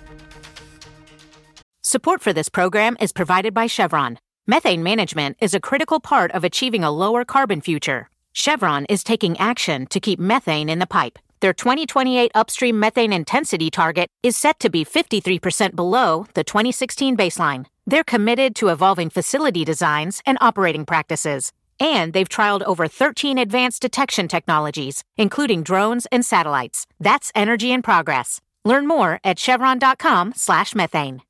[1.82, 4.18] Support for this program is provided by Chevron.
[4.48, 8.10] Methane management is a critical part of achieving a lower carbon future.
[8.32, 11.20] Chevron is taking action to keep methane in the pipe.
[11.40, 17.66] Their 2028 upstream methane intensity target is set to be 53% below the 2016 baseline.
[17.86, 21.52] They're committed to evolving facility designs and operating practices.
[21.80, 26.86] And they've trialed over 13 advanced detection technologies, including drones and satellites.
[26.98, 28.40] That's energy in progress.
[28.64, 31.22] Learn more at chevron.com slash methane.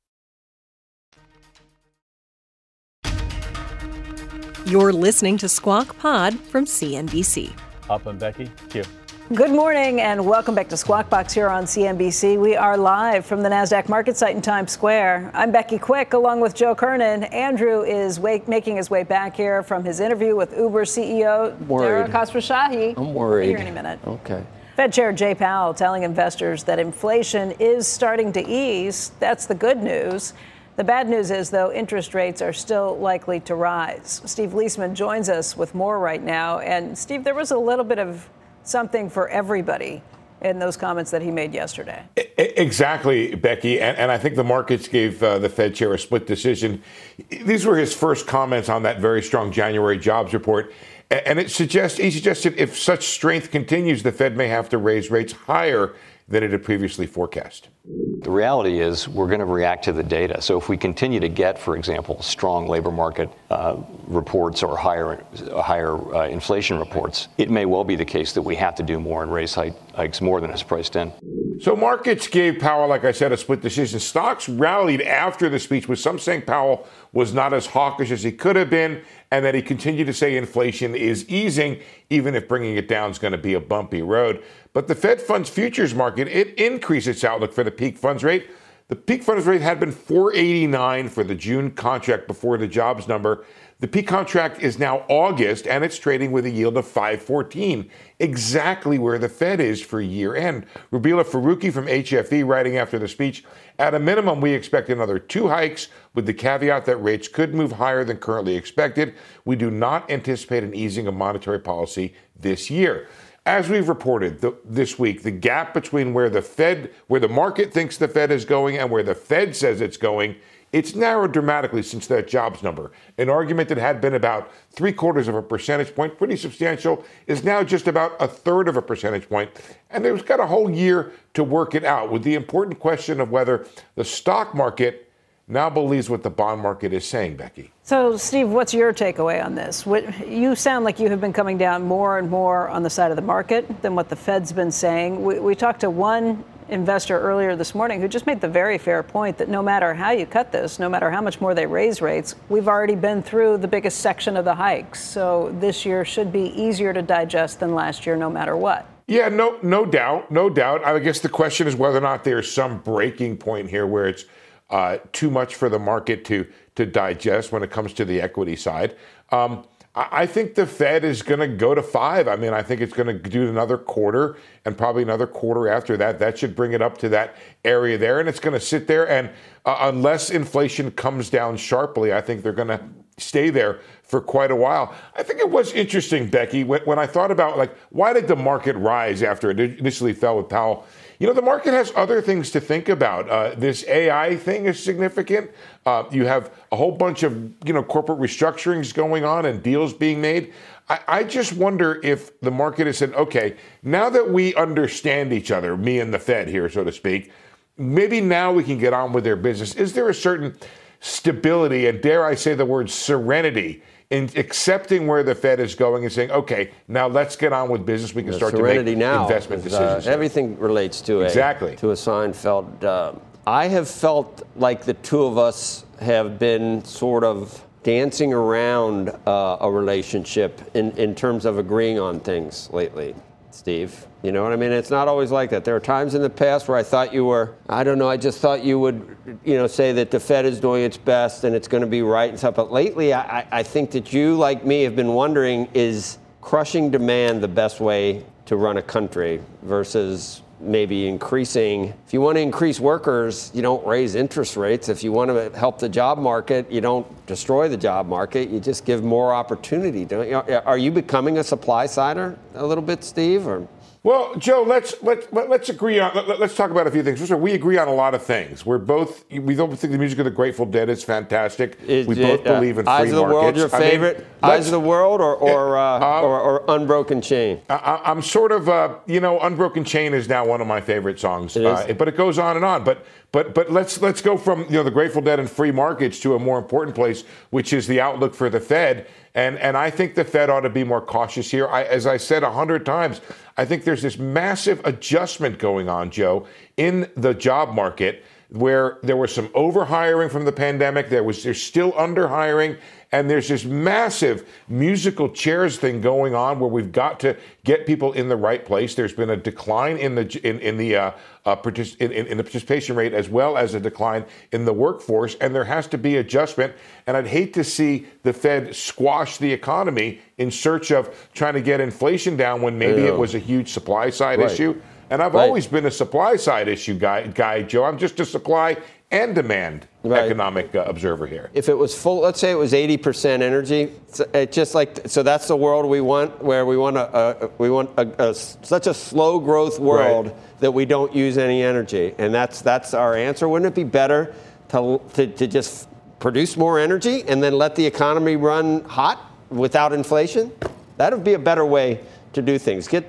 [4.65, 7.51] You're listening to Squawk Pod from CNBC.
[7.87, 8.83] Up and Becky, Q.
[9.33, 12.39] Good morning and welcome back to Squawk Box here on CNBC.
[12.39, 15.31] We are live from the NASDAQ market site in Times Square.
[15.33, 17.23] I'm Becky Quick along with Joe Kernan.
[17.23, 21.57] Andrew is wake, making his way back here from his interview with Uber CEO.
[21.67, 22.95] Dara Khosrowshahi.
[22.95, 23.47] I'm worried.
[23.47, 23.99] Here in a minute.
[24.05, 24.43] Okay.
[24.75, 29.11] Fed Chair Jay Powell telling investors that inflation is starting to ease.
[29.19, 30.33] That's the good news.
[30.75, 34.21] The bad news is, though, interest rates are still likely to rise.
[34.25, 36.59] Steve Liesman joins us with more right now.
[36.59, 38.29] And, Steve, there was a little bit of
[38.67, 40.01] something for everybody
[40.41, 42.03] in those comments that he made yesterday.
[42.37, 43.79] Exactly, Becky.
[43.79, 46.83] And, and I think the markets gave uh, the Fed chair a split decision.
[47.29, 50.73] These were his first comments on that very strong January jobs report.
[51.09, 55.09] And it suggests, he suggested if such strength continues, the Fed may have to raise
[55.09, 55.95] rates higher
[56.27, 57.69] than it had previously forecast.
[57.87, 60.41] The reality is we're going to react to the data.
[60.41, 65.23] So if we continue to get, for example, strong labor market uh, reports or higher
[65.53, 68.99] higher uh, inflation reports, it may well be the case that we have to do
[68.99, 69.53] more and raise
[69.95, 71.11] hikes more than is priced in.
[71.59, 73.99] So markets gave Powell, like I said, a split decision.
[73.99, 78.31] Stocks rallied after the speech, with some saying Powell was not as hawkish as he
[78.31, 81.79] could have been, and that he continued to say inflation is easing,
[82.09, 84.43] even if bringing it down is going to be a bumpy road.
[84.73, 88.49] But the Fed funds futures market, it increased its outlook for the peak funds rate.
[88.87, 93.43] The peak funds rate had been 489 for the June contract before the jobs number.
[93.79, 98.99] The peak contract is now August and it's trading with a yield of 514, exactly
[98.99, 100.67] where the Fed is for year end.
[100.91, 103.43] Rubeela Farooqi from HFE writing after the speech,
[103.79, 107.71] at a minimum, we expect another two hikes with the caveat that rates could move
[107.71, 109.15] higher than currently expected.
[109.45, 113.07] We do not anticipate an easing of monetary policy this year.
[113.47, 117.71] As we've reported the, this week, the gap between where the Fed, where the market
[117.71, 120.35] thinks the Fed is going and where the Fed says it's going,
[120.71, 122.91] it's narrowed dramatically since that jobs number.
[123.19, 127.43] An argument that had been about three quarters of a percentage point, pretty substantial, is
[127.43, 129.51] now just about a third of a percentage point.
[129.91, 133.29] And they've got a whole year to work it out with the important question of
[133.29, 135.04] whether the stock market
[135.47, 137.71] now believes what the bond market is saying, Becky.
[137.83, 139.85] So, Steve, what's your takeaway on this?
[139.85, 143.11] What, you sound like you have been coming down more and more on the side
[143.11, 145.23] of the market than what the Fed's been saying.
[145.23, 149.03] We, we talked to one investor earlier this morning who just made the very fair
[149.03, 152.01] point that no matter how you cut this, no matter how much more they raise
[152.01, 154.99] rates, we've already been through the biggest section of the hikes.
[154.99, 158.87] So this year should be easier to digest than last year, no matter what.
[159.07, 160.83] Yeah, no, no doubt, no doubt.
[160.83, 164.25] I guess the question is whether or not there's some breaking point here where it's
[164.69, 168.55] uh, too much for the market to to digest when it comes to the equity
[168.55, 168.95] side.
[169.31, 169.65] Um,
[169.97, 172.27] I think the Fed is going to go to five.
[172.27, 175.95] I mean, I think it's going to do another quarter and probably another quarter after
[175.95, 176.19] that.
[176.19, 179.07] That should bring it up to that area there, and it's going to sit there.
[179.09, 179.29] And
[179.63, 182.83] uh, unless inflation comes down sharply, I think they're going to
[183.17, 184.93] stay there for quite a while.
[185.15, 188.35] I think it was interesting, Becky, when, when I thought about like why did the
[188.35, 190.85] market rise after it initially fell with Powell
[191.19, 193.29] you know, the market has other things to think about.
[193.29, 195.51] Uh, this AI thing is significant.
[195.85, 199.93] Uh, you have a whole bunch of, you know, corporate restructurings going on and deals
[199.93, 200.53] being made.
[200.89, 205.51] I, I just wonder if the market has said, okay, now that we understand each
[205.51, 207.31] other, me and the Fed here, so to speak,
[207.77, 209.75] maybe now we can get on with their business.
[209.75, 210.55] Is there a certain
[210.99, 213.83] stability and dare I say the word serenity
[214.15, 217.85] in accepting where the Fed is going and saying, okay, now let's get on with
[217.85, 218.13] business.
[218.13, 220.07] We can the start to make now investment is, uh, decisions.
[220.07, 222.83] everything relates to exactly a, to a Seinfeld.
[222.83, 223.13] Uh,
[223.45, 229.57] I have felt like the two of us have been sort of dancing around uh,
[229.61, 233.13] a relationship in, in terms of agreeing on things lately.
[233.55, 234.05] Steve.
[234.21, 234.71] You know what I mean?
[234.71, 235.63] It's not always like that.
[235.63, 238.17] There are times in the past where I thought you were, I don't know, I
[238.17, 241.55] just thought you would, you know, say that the Fed is doing its best and
[241.55, 242.55] it's going to be right and stuff.
[242.55, 247.41] But lately, I, I think that you, like me, have been wondering is crushing demand
[247.41, 251.93] the best way to run a country versus maybe increasing.
[252.05, 254.89] If you want to increase workers, you don't raise interest rates.
[254.89, 258.49] If you want to help the job market, you don't destroy the job market.
[258.49, 260.05] You just give more opportunity.
[260.05, 260.35] Don't you?
[260.65, 263.47] Are you becoming a supply sider a little bit, Steve?
[263.47, 263.67] Or
[264.05, 267.17] well, Joe, let's let, let, us agree on let, us talk about a few things.
[267.17, 268.63] First of all, we agree on a lot of things.
[268.63, 271.79] We're both we don't think the music of the Grateful Dead is fantastic.
[271.87, 273.33] Is we both believe in uh, free Eyes of the markets.
[273.33, 274.17] World, your favorite?
[274.43, 277.61] I mean, Eyes of the World, or or, uh, uh, or, or Unbroken Chain?
[277.67, 281.19] I, am sort of uh, you know Unbroken Chain is now one of my favorite
[281.19, 281.57] songs.
[281.57, 282.83] It uh, but it goes on and on.
[282.83, 286.21] But but but let's let's go from you know the Grateful Dead and free markets
[286.21, 289.07] to a more important place, which is the outlook for the Fed.
[289.33, 291.67] And, and I think the Fed ought to be more cautious here.
[291.67, 293.19] I, as I said a hundred times,
[293.57, 299.17] I think there's this massive adjustment going on, Joe, in the job market where there
[299.17, 301.09] was some overhiring from the pandemic.
[301.09, 302.77] There was there's still underhiring,
[303.11, 308.13] and there's this massive musical chairs thing going on where we've got to get people
[308.13, 308.95] in the right place.
[308.95, 311.11] There's been a decline in the in, in the uh,
[311.45, 315.35] uh, partic- in, in, the participation rate as well as a decline in the workforce,
[315.35, 316.73] and there has to be adjustment.
[317.07, 321.61] And I'd hate to see the Fed squash the economy in search of trying to
[321.61, 323.09] get inflation down when maybe Yeah.
[323.09, 324.51] it was a huge supply side Right.
[324.51, 324.75] issue.
[325.11, 325.43] And I've Right.
[325.43, 327.83] always been a supply side issue guy, guy, Joe.
[327.83, 328.77] I'm just a supply
[329.11, 329.87] and demand
[330.25, 331.49] economic uh, observer here.
[331.53, 335.23] If it was full, let's say it was 80% energy, it's- it just like so
[335.23, 338.87] that's the world we want, where we want a, a we want a, a- such
[338.87, 343.47] a slow growth world that we don't use any energy, and that's that's our answer.
[343.47, 344.33] Wouldn't it be better
[344.69, 345.87] to to, to just
[346.19, 350.51] produce more energy and then let the economy run hot without inflation?
[350.97, 351.99] That would be a better way
[352.33, 352.87] to do things.
[352.87, 353.05] Get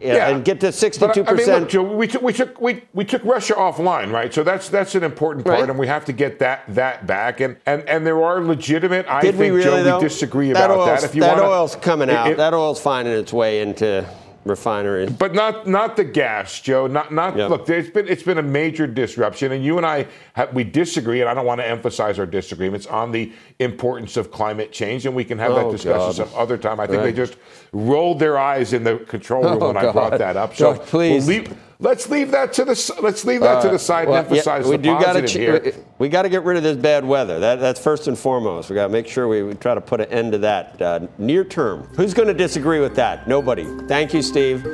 [0.00, 1.72] yeah, and get to 62 But, I mean, percent.
[1.74, 4.32] look, we took we took we, we took Russia offline, right?
[4.32, 5.70] So that's that's an important part, Right.
[5.70, 7.40] and we have to get that that back.
[7.40, 9.06] And and and there are legitimate.
[9.08, 9.96] I Did think, we really Joe, though?
[9.98, 11.04] we disagree that about that.
[11.04, 12.30] If you that wanna, oil's coming it- out.
[12.30, 14.04] it- that oil's finding its way into
[14.46, 15.10] refineries.
[15.10, 16.86] But not not the gas, Joe.
[16.86, 17.50] Not not Yep.
[17.50, 17.68] look.
[17.68, 21.28] It's been it's been a major disruption, and you and I have, we disagree, and
[21.28, 25.24] I don't want to emphasize our disagreements on the importance of climate change, and we
[25.24, 26.14] can have that Oh, discussion God.
[26.14, 26.80] some other time.
[26.80, 27.06] I think Right.
[27.06, 27.36] they just
[27.72, 30.54] rolled their eyes in the control oh, room Oh, when I brought that up.
[30.54, 31.26] So Joe, please.
[31.26, 34.18] we'll leave, let's leave that to the let's leave that to Uh, the side well,
[34.18, 35.60] and emphasize yeah, we the do gotta positive ch- here.
[35.64, 37.38] We, we got to get rid of this bad weather.
[37.40, 38.70] That, that's first and foremost.
[38.70, 41.06] We got to make sure we, we try to put an end to that uh,
[41.18, 41.82] near term.
[41.96, 43.26] Who's going to disagree with that?
[43.28, 43.64] Nobody.
[43.86, 44.66] Thank you, Steve.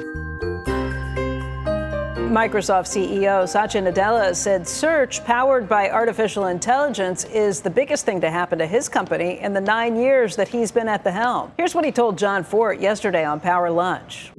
[2.33, 8.31] Microsoft CEO Satya Nadella said search powered by artificial intelligence is the biggest thing to
[8.31, 11.53] happen to his company in the nine years that he's been at the helm.
[11.59, 14.33] Here's what he told Jon Fortt yesterday on Power Lunch.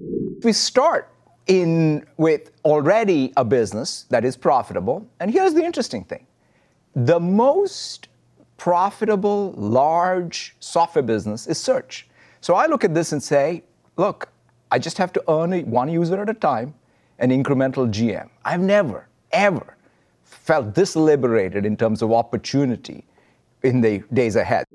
[0.43, 1.12] We start
[1.47, 5.07] in with already a business that is profitable.
[5.19, 6.25] And here's the interesting thing.
[6.95, 8.07] The most
[8.57, 12.07] profitable large software business is search.
[12.41, 13.63] So I look at this and say,
[13.97, 14.29] look,
[14.71, 16.73] I just have to earn one user at a time,
[17.19, 18.29] an incremental GM.
[18.45, 19.77] I've never, ever
[20.23, 23.05] felt this liberated in terms of opportunity
[23.63, 24.65] in the days ahead.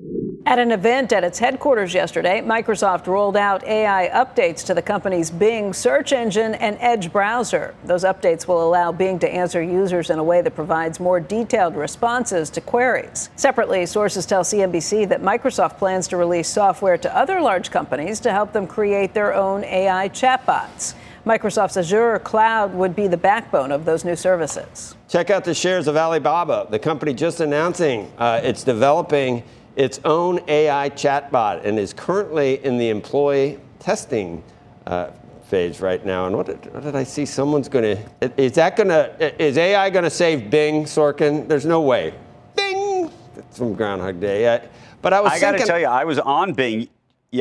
[0.49, 5.29] At an event at its headquarters yesterday, Microsoft rolled out AI updates to the company's
[5.29, 7.75] Bing search engine and Edge browser.
[7.83, 11.75] Those updates will allow Bing to answer users in a way that provides more detailed
[11.75, 13.29] responses to queries.
[13.35, 18.31] Separately, sources tell CNBC that Microsoft plans to release software to other large companies to
[18.31, 20.95] help them create their own AI chatbots.
[21.27, 24.95] Microsoft's Azure cloud would be the backbone of those new services.
[25.09, 29.43] Check out the shares of Alibaba, the company just announcing uh, it's developing
[29.79, 34.43] its own AI chatbot and is currently in the employee testing
[34.85, 35.09] uh,
[35.47, 36.27] phase right now.
[36.27, 37.25] And what did, what did I see?
[37.25, 38.31] Someone's going to.
[38.41, 39.41] Is that going to?
[39.43, 41.47] Is AI going to save Bing, Sorkin?
[41.47, 42.13] There's no way.
[42.55, 43.09] Bing.
[43.37, 44.53] It's from Groundhog Day.
[44.53, 44.67] I,
[45.01, 45.31] but I was.
[45.31, 46.87] I got to tell you, I was on Bing you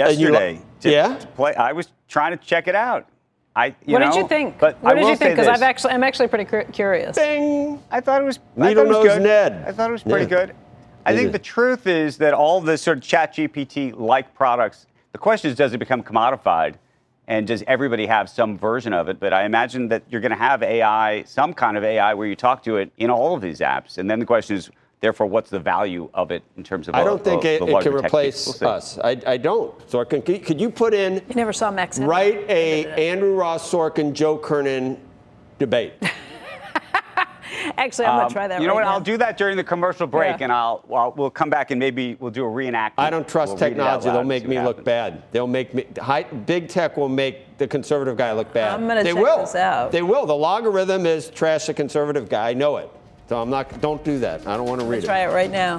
[0.04, 0.60] lo- yesterday.
[0.80, 1.16] to- yeah?
[1.18, 1.54] to play.
[1.56, 3.08] I was trying to check it out.
[3.56, 4.60] I, you what know, did you think?
[4.60, 5.32] But what I did you think?
[5.32, 5.48] Because.
[5.48, 7.16] I've actually, I'm actually pretty cur- curious.
[7.16, 7.82] Bing.
[7.90, 8.38] I thought it was.
[8.56, 9.22] I Needle thought it was nose good.
[9.24, 9.64] Ned.
[9.66, 10.46] I thought it was pretty Yeah.
[10.46, 10.54] good.
[11.06, 15.50] I think the truth is that all the sort of ChatGPT like products, the question
[15.50, 16.74] is does it become commodified?
[17.26, 19.20] And does everybody have some version of it?
[19.20, 22.34] But I imagine that you're going to have AI, some kind of AI where you
[22.34, 23.98] talk to it in all of these apps.
[23.98, 24.70] And then the question is,
[25.00, 27.82] therefore, what's the value of it in terms of I don't think a- it, it
[27.82, 28.58] can replace?
[28.60, 28.98] We'll us.
[28.98, 29.78] I, I don't.
[29.86, 31.16] Sorkin, could, could you put in?
[31.28, 31.98] You never saw Max.
[31.98, 34.98] Write a Andrew Ross Sorkin, Joe Kernan
[35.58, 35.92] debate.
[37.78, 38.88] Actually, I'm going Um, to try that You know right what?
[38.88, 38.92] now.
[38.94, 40.44] I'll do that during the commercial break, Yeah.
[40.44, 42.92] and I'll, I'll we'll come back and maybe we'll do a reenactment.
[42.98, 44.10] I don't trust We'll read it out technology.
[44.10, 45.22] They'll make me what look bad.
[45.32, 45.86] They'll make me.
[46.00, 48.72] High, big tech will make the conservative guy look bad.
[48.74, 49.38] I'm gonna they check will.
[49.38, 49.90] this out.
[49.92, 50.26] They will.
[50.26, 52.50] The logarithm is trash the conservative guy.
[52.50, 52.90] I know it.
[53.28, 53.80] So I'm not.
[53.80, 54.46] Don't do that.
[54.46, 55.30] I don't want to I'm read gonna try it.
[55.30, 55.78] it right now.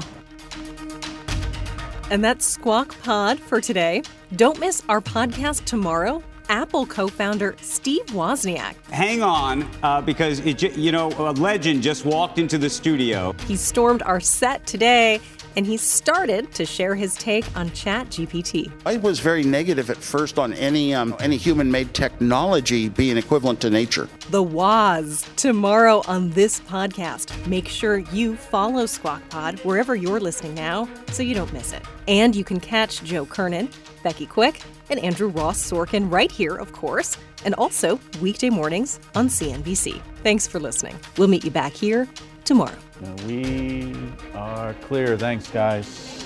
[2.12, 4.02] And that's Squawk Pod for today.
[4.36, 6.24] Don't miss our podcast tomorrow.
[6.50, 8.76] Apple co founder Steve Wozniak.
[8.91, 13.34] Hang on, uh, because it, ju- you know a legend just walked into the studio.
[13.47, 15.22] He stormed our set today
[15.56, 18.72] and he started to share his take on ChatGPT.
[18.86, 23.70] I was very negative at first on any um, any human-made technology being equivalent to
[23.70, 24.08] nature.
[24.30, 27.45] The Woz tomorrow on this podcast.
[27.47, 31.84] Make sure you follow Squawk Pod wherever you're listening now so you don't miss it.
[32.08, 33.70] And you can catch Joe Kernan,
[34.04, 39.28] Becky Quick, and Andrew Ross Sorkin right here, of course, and also weekday mornings on
[39.28, 40.02] CNBC.
[40.24, 40.96] Thanks for listening.
[41.18, 42.08] We'll meet you back here
[42.46, 42.78] tomorrow.
[43.26, 43.96] We
[44.34, 45.18] are clear.
[45.18, 46.26] Thanks, guys.